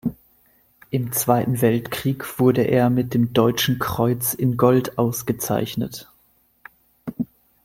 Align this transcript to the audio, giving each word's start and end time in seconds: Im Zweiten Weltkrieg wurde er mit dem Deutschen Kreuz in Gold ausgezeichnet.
Im 0.89 1.11
Zweiten 1.11 1.61
Weltkrieg 1.61 2.39
wurde 2.39 2.63
er 2.63 2.89
mit 2.89 3.13
dem 3.13 3.33
Deutschen 3.33 3.77
Kreuz 3.77 4.33
in 4.33 4.57
Gold 4.57 4.97
ausgezeichnet. 4.97 6.09